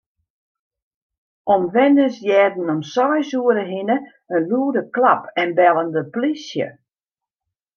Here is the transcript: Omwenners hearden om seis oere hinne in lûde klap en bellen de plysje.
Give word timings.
Omwenners 1.55 2.17
hearden 2.29 2.71
om 2.73 2.81
seis 2.93 3.29
oere 3.41 3.65
hinne 3.71 3.97
in 4.35 4.43
lûde 4.49 4.83
klap 4.95 5.23
en 5.41 5.49
bellen 5.59 5.89
de 5.95 6.03
plysje. 6.13 6.67